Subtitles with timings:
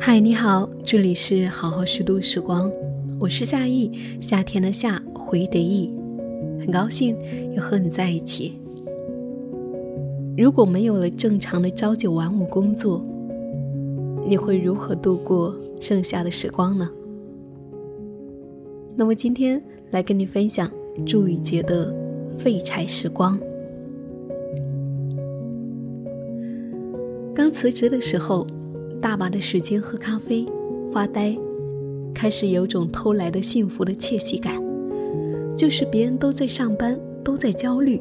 [0.00, 2.68] 嗨，你好，这里是好好虚度时光，
[3.20, 5.88] 我是夏意，夏天的夏，回的意，
[6.58, 7.16] 很高兴
[7.54, 8.58] 又和你在一起。
[10.36, 13.00] 如果没有了正常的朝九晚五工作，
[14.24, 16.90] 你会如何度过剩下的时光呢？
[18.96, 20.68] 那么今天来跟你分享
[21.06, 21.92] 祝雨杰的
[22.38, 23.38] 《废柴时光》。
[27.34, 28.46] 刚辞职的时候。
[29.02, 30.44] 大把的时间喝咖啡、
[30.92, 31.34] 发呆，
[32.12, 34.62] 开始有种偷来的幸福的窃喜感，
[35.56, 37.98] 就是别人都在上班，都在焦虑，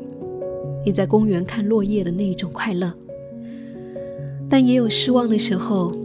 [0.86, 2.94] 你在公园看落叶的那一种快乐。
[4.50, 5.96] 但也有失望的时候，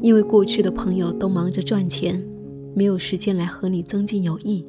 [0.00, 2.24] 因为过去的朋友都忙着赚钱，
[2.76, 4.64] 没有时间来和你增进友谊。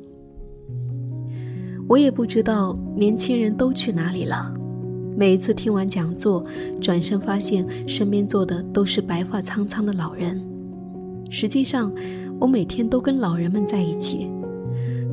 [1.87, 4.51] 我也不知道年轻人都去哪里了。
[5.15, 6.43] 每一次听完讲座，
[6.81, 10.41] 转身发现身边坐的都是白发苍苍的老人。
[11.29, 11.93] 实际上，
[12.39, 14.27] 我每天都跟老人们在一起，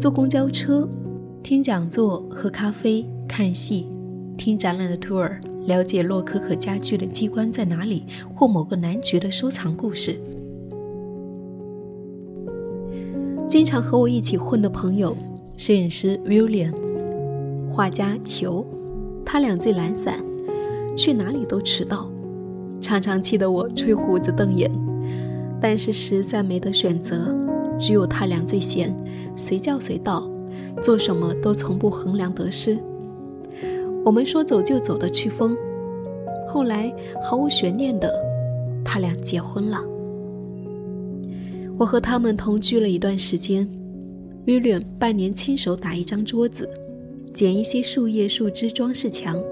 [0.01, 0.89] 坐公交车，
[1.43, 3.87] 听讲座，喝咖啡，看戏，
[4.39, 5.31] 听展览的 tour，
[5.67, 10.19] 了解洛可可家具的机关在哪里，或某个男爵的收藏故事。
[13.49, 15.15] 经常和我一起混的朋友，
[15.57, 16.73] 摄影师 William，
[17.71, 18.67] 画家裘。
[19.25, 20.23] 他俩最懒散，
[20.97, 22.11] 去哪里都迟到，
[22.81, 24.71] 常常气得我吹胡子瞪眼。
[25.61, 27.35] 但是实在没得选择，
[27.79, 28.95] 只有他俩最闲，
[29.37, 30.29] 随叫随到，
[30.83, 32.77] 做什么都从不衡量得失。
[34.05, 35.57] 我们说走就走的去疯，
[36.49, 36.93] 后来
[37.23, 38.13] 毫无悬念的，
[38.85, 39.81] 他俩结婚了。
[41.79, 43.67] 我和他们同居了一段时间，
[44.47, 46.69] 威廉半年亲手打一张桌子。
[47.33, 49.43] 捡一些树叶、树枝装饰墙。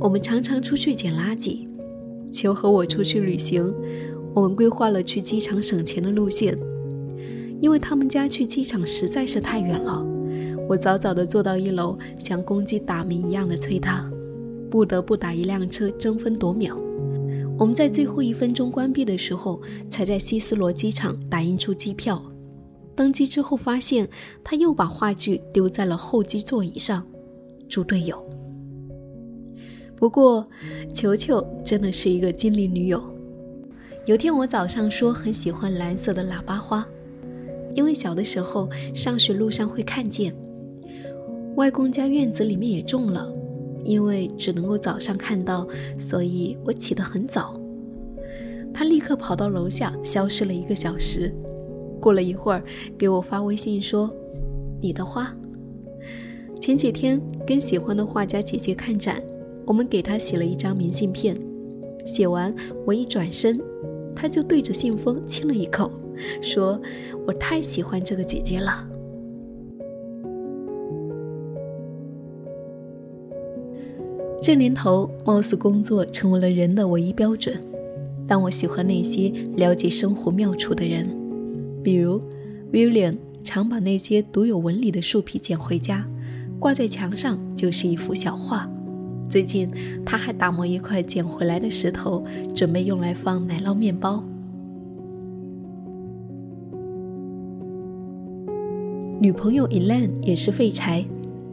[0.00, 1.66] 我们常常出去捡垃圾。
[2.32, 3.70] 求和我出去旅行，
[4.32, 6.58] 我们规划了去机场省钱的路线，
[7.60, 10.02] 因为他们家去机场实在是太远了。
[10.66, 14.10] 我早早地坐到一楼，像公鸡打鸣一样的催他，
[14.70, 16.80] 不得不打一辆车争分夺秒。
[17.58, 19.60] 我们在最后一分钟关闭的时候，
[19.90, 22.31] 才在希斯罗机场打印出机票。
[22.94, 24.08] 登机之后，发现
[24.44, 27.06] 他又把话剧丢在了候机座椅上，
[27.68, 28.24] 猪队友。
[29.96, 30.46] 不过，
[30.92, 33.02] 球球真的是一个精灵女友。
[34.04, 36.84] 有天我早上说很喜欢蓝色的喇叭花，
[37.74, 40.34] 因为小的时候上学路上会看见。
[41.54, 43.32] 外公家院子里面也种了，
[43.84, 47.60] 因为只能够早上看到，所以我起得很早。
[48.74, 51.32] 他立刻跑到楼下，消失了一个小时。
[52.02, 52.64] 过了一会儿，
[52.98, 54.12] 给我发微信说
[54.82, 55.32] ：“你的花。”
[56.60, 59.22] 前几天跟喜欢的画家姐姐看展，
[59.64, 61.38] 我们给她写了一张明信片。
[62.04, 62.52] 写完，
[62.84, 63.56] 我一转身，
[64.16, 65.88] 她就对着信封亲了一口，
[66.40, 66.80] 说
[67.24, 68.88] ：“我太喜欢这个姐姐了。”
[74.42, 77.56] 这年头，貌似工作成为了人的唯一标准，
[78.26, 81.21] 但我喜欢那些了解生活妙处的人。
[81.82, 82.20] 比如
[82.72, 86.06] ，William 常把那些独有纹理的树皮捡回家，
[86.58, 88.70] 挂在墙上就是一幅小画。
[89.28, 89.70] 最近，
[90.04, 92.22] 他还打磨一块捡回来的石头，
[92.54, 94.22] 准备用来放奶酪面包。
[99.18, 101.04] 女朋友 Elaine 也是废柴，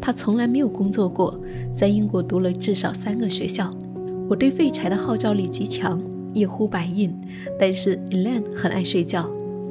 [0.02, 1.40] 她从来没有工作过，
[1.74, 3.74] 在英国读了至少三个学校。
[4.28, 6.02] 我对废柴的号召力极强，
[6.34, 7.16] 一呼百应，
[7.60, 9.30] 但是 Elaine 很爱睡觉。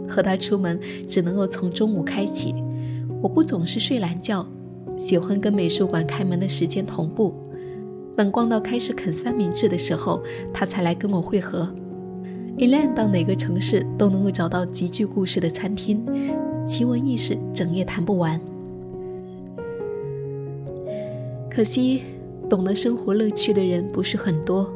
[0.09, 2.55] 和他出门只能够从中午开启，
[3.23, 4.47] 我不总是睡懒觉，
[4.97, 7.35] 喜欢跟美术馆开门的时间同步。
[8.17, 11.73] 等逛到开始啃三明治的时候，他才来跟我会合。
[12.57, 16.05] Elan 到哪个城市都能够找到极具故事的餐厅，
[16.67, 18.41] 奇闻异事整夜谈不完。
[21.49, 22.03] 可惜，
[22.51, 24.69] 懂得生活乐趣的人不是很多，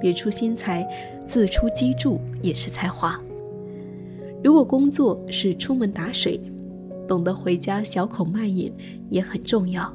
[0.00, 0.84] 别出心裁，
[1.28, 3.20] 自出机杼也是才华。
[4.42, 6.40] 如果工作是出门打水，
[7.06, 8.72] 懂得回家小口慢饮
[9.08, 9.92] 也很重要。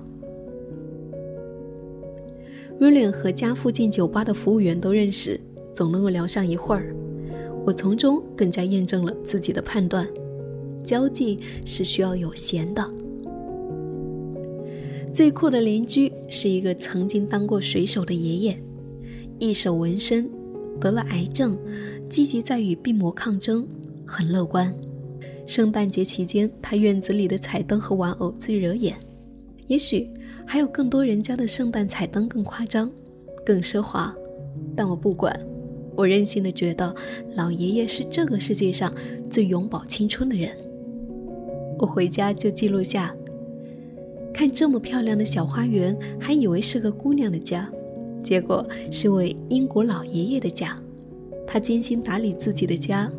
[2.80, 5.40] 威廉和家附近酒吧的服务员都认识，
[5.74, 6.94] 总能够聊上一会儿。
[7.66, 10.08] 我从中更加验证了自己的判断：
[10.84, 12.88] 交际是需要有闲的。
[15.14, 18.62] 最酷的邻居是一个曾经当过水手的爷爷，
[19.40, 20.30] 一手纹身，
[20.80, 21.58] 得了癌症，
[22.10, 23.66] 积极在与病魔抗争。
[24.06, 24.74] 很乐观。
[25.46, 28.96] 圣诞节期间，他院子里的彩灯和玩偶最惹眼。
[29.68, 30.10] 也许
[30.46, 32.92] 还有更多人家的圣诞彩灯更夸张、
[33.46, 34.16] 更奢华，
[34.76, 35.40] 但我不管，
[35.96, 36.94] 我任性的觉得
[37.36, 38.94] 老爷爷是这个世界上
[39.30, 40.50] 最永葆青春的人。
[41.80, 43.16] 我回家就记录下，
[44.34, 47.70] 看这么漂亮的小花园，还以为是个姑娘的家，
[48.24, 50.80] 结果是位英国老爷爷的家。
[51.48, 53.12] 他精心打理自己的家，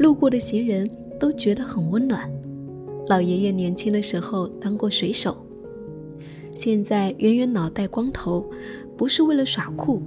[0.00, 0.88] 路过的行人
[1.18, 2.26] 都觉得很温暖。
[3.08, 5.36] 老爷爷年轻的时候当过水手。
[6.52, 8.48] 现在圆圆脑袋光头，
[8.96, 10.00] 不是为了耍酷，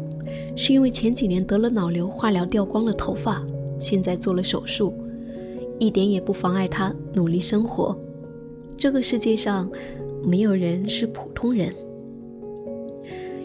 [0.55, 3.45] 是因为前几年得了脑瘤，化疗掉光了头发，
[3.77, 4.91] 现在做了手术，
[5.77, 7.95] 一点也不妨碍他努力生活。
[8.75, 9.71] 这个世界上
[10.23, 11.71] 没有人是普通人，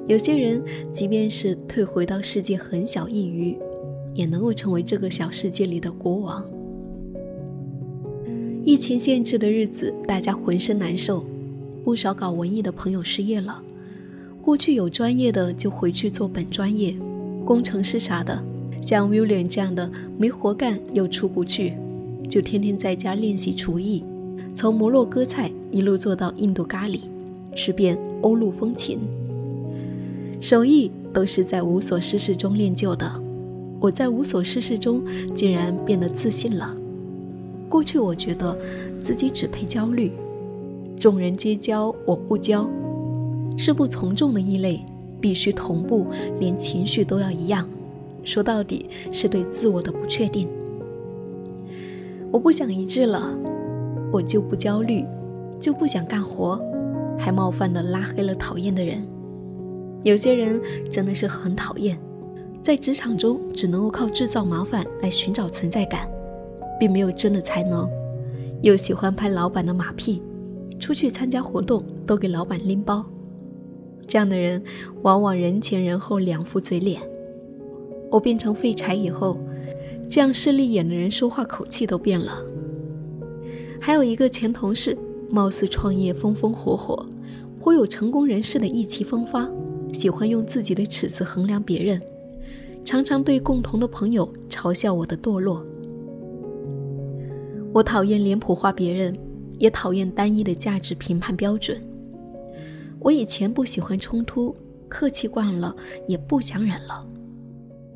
[0.06, 3.59] 有些人即便是退回到世界很小一隅，
[4.19, 6.44] 也能够成为这个小世界里的国王。
[8.65, 11.25] 疫情限制的日子，大家浑身难受。
[11.85, 13.62] 不少搞文艺的朋友失业了，
[14.43, 16.97] 过去有专业的就回去做本专业，
[17.44, 18.43] 工程师啥的。
[18.82, 19.88] 像 William 这样的
[20.19, 21.75] 没活干又出不去，
[22.29, 24.03] 就天天在家练习厨艺，
[24.53, 27.03] 从摩洛哥菜一路做到印度咖喱，
[27.55, 28.99] 吃遍欧陆风情。
[30.41, 33.28] 手艺都是在无所事事中练就的。
[33.81, 35.03] 我在无所事事中
[35.35, 36.75] 竟然变得自信了。
[37.69, 38.57] 过去我觉得
[39.01, 40.13] 自己只配焦虑。
[40.99, 42.69] 众人皆焦，我不焦，
[43.57, 44.85] 是不从众的异类，
[45.21, 46.07] 必须同步，
[46.41, 47.69] 连情绪都要一样。
[48.25, 50.49] 说到底，是对自我的不确定。
[52.33, 53.39] 我不想一致了，
[54.11, 55.05] 我就不焦虑，
[55.61, 56.61] 就不想干活，
[57.17, 59.03] 还冒犯的拉黑了讨厌的人。
[60.03, 60.61] 有些人
[60.91, 61.99] 真的是很讨厌，
[62.69, 66.06] 在职场中只能够靠制造麻烦来寻找存在感，
[66.79, 67.88] 并没有真的才能，
[68.61, 70.20] 又喜欢拍老板的马屁。
[70.79, 73.03] 出去参加活动都给老板拎包，
[74.06, 74.62] 这样的人
[75.00, 77.00] 往往人前人后两副嘴脸。
[78.11, 79.38] 我变成废柴以后，
[80.06, 82.35] 这样势利眼的人说话口气都变了。
[83.81, 84.94] 还有一个前同事，
[85.31, 87.06] 貌似创业风风火火，
[87.59, 89.49] 颇有成功人士的意气风发，
[89.94, 91.99] 喜欢用自己的尺子衡量别人，
[92.88, 95.62] 常常对共同的朋友嘲笑我的堕落。
[97.75, 99.14] 我讨厌脸谱化别人。
[99.58, 101.82] 也讨厌单一的价值评判标准。
[103.00, 104.55] 我以前不喜欢冲突，
[104.88, 105.75] 客气惯了
[106.06, 107.05] 也不想忍了，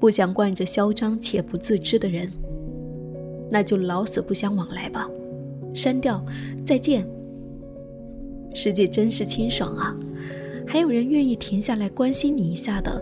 [0.00, 2.28] 不想惯着嚣张且不自知的人，
[3.48, 5.08] 那就老死不相往来吧，
[5.72, 6.20] 删掉，
[6.66, 7.08] 再见。
[8.52, 9.96] 世界真是清爽啊，
[10.66, 13.00] 还有人愿意停下来关心你一下的，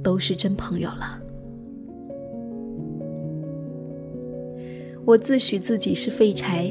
[0.00, 1.20] 都是真朋友了。
[5.06, 6.70] 我自诩自己是废柴。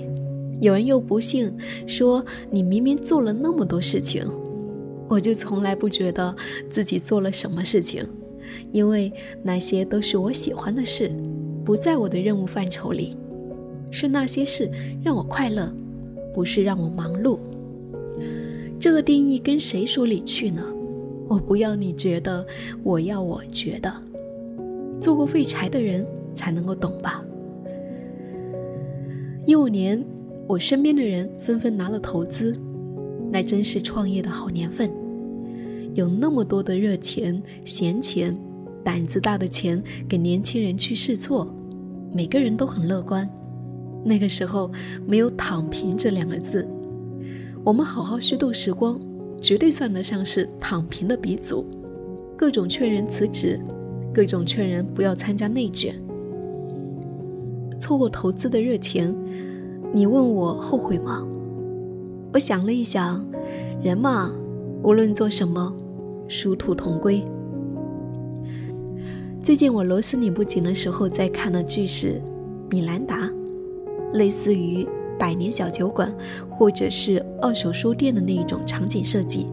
[0.60, 1.52] 有人又不信，
[1.88, 4.30] 说你明明做了那么多事情，
[5.08, 6.36] 我就从来不觉得
[6.70, 8.06] 自己做了什么事情，
[8.74, 9.12] 因为
[9.42, 11.10] 那些都是我喜欢的事，
[11.64, 13.16] 不在我的任务范畴里，
[13.90, 14.70] 是那些事
[15.02, 15.74] 让我快乐，
[16.34, 17.40] 不是让我忙碌。
[18.78, 20.62] 这个定义跟谁说理去呢？
[21.28, 22.46] 我不要你觉得，
[22.84, 23.94] 我要我觉得，
[25.02, 27.24] 做过废柴的人才能够懂吧。
[29.46, 30.04] 一五年。
[30.48, 32.54] 我身边的人纷纷拿了投资，
[33.32, 34.92] 那真是创业的好年份。
[35.96, 38.38] 有那么多的热钱、闲钱、
[38.84, 41.52] 胆子大的钱给年轻人去试错，
[42.14, 43.28] 每个人都很乐观。
[44.04, 44.72] 那个时候
[45.08, 46.68] 没有“躺平”这两个字，
[47.64, 49.02] 我们好好虚度时光，
[49.42, 51.66] 绝对算得上是躺平的鼻祖。
[52.38, 53.60] 各种劝人辞职，
[54.14, 56.00] 各种劝人不要参加内卷。
[57.86, 59.16] 错过投资的热情。
[59.94, 61.24] 你问我后悔吗？
[62.34, 63.24] 我想了一想，
[63.84, 64.34] 人嘛，
[64.82, 65.72] 无论做什么，
[66.28, 67.24] 殊途同归。
[69.40, 72.14] 最近我螺丝拧不紧的时候，在看的剧是
[72.72, 73.28] 《米兰达》，
[74.14, 74.88] 类似于
[75.20, 76.12] 百年小酒馆
[76.50, 79.46] 或者是二手书店的那一种场景设计，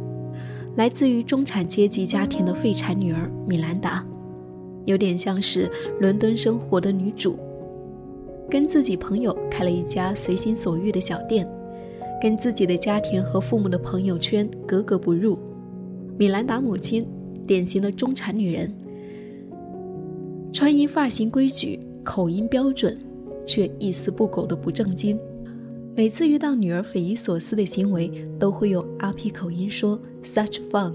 [0.77, 4.03] 来自于中产阶级家庭的废柴女儿米兰达，
[4.87, 5.71] 有点像是
[6.01, 7.39] 伦敦生活的女主。
[8.53, 11.51] 跟自己朋友开了一家随心所欲的小店，
[12.21, 15.39] 跟自己的家庭和父母的朋友圈格格不入。
[16.19, 17.09] 米兰达母亲，
[17.47, 18.71] 典型的中产女人，
[20.53, 22.99] 穿衣发型规矩，口音标准，
[23.47, 25.19] 却一丝不苟的不正经。
[25.97, 30.93] 每次遇到女儿匪夷所思的行为，都会用阿 P 口音说 “such fun”。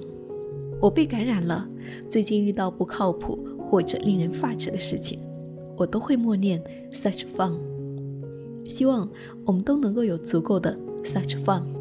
[0.80, 1.68] 我被感染了。
[2.08, 5.20] 最近遇到不靠谱或者令人发指的事情。
[5.78, 7.54] 我都会默念 such fun，
[8.66, 9.08] 希望
[9.46, 11.77] 我们都能够有足够的 such fun。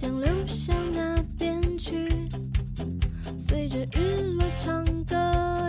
[0.00, 2.08] 将流向那边去，
[3.38, 5.14] 随着日落唱歌，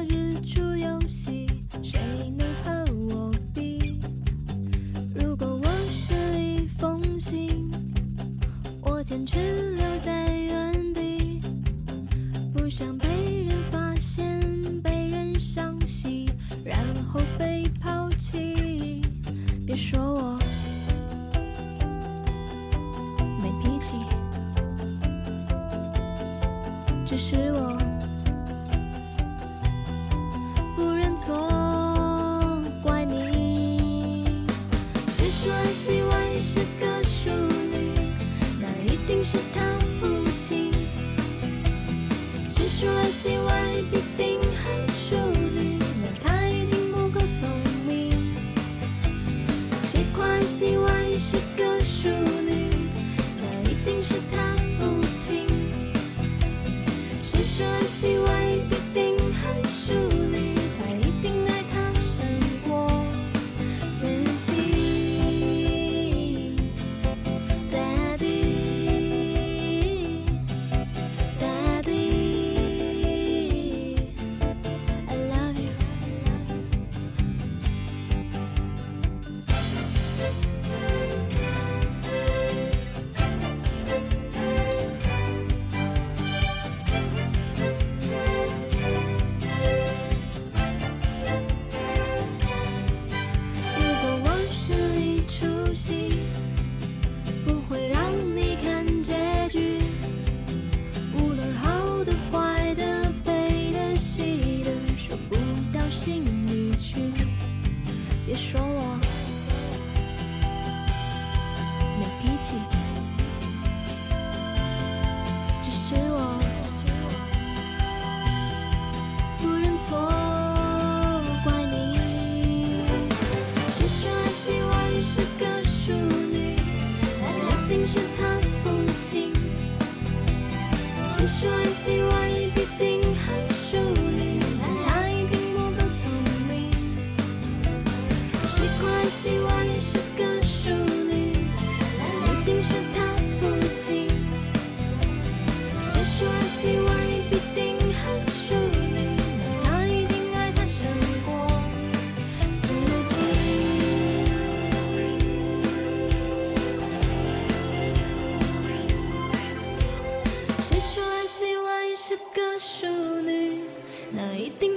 [0.07, 1.47] 日出游戏，
[1.83, 2.00] 谁
[2.38, 4.00] 能和我比？
[5.13, 7.69] 如果我是一封信，
[8.81, 11.41] 我坚持留在原地，
[12.53, 13.09] 不想被
[13.43, 16.29] 人发现，被人伤心，
[16.63, 19.01] 然后被抛弃，
[19.67, 20.40] 别说我。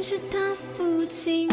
[0.06, 1.49] 是他父亲。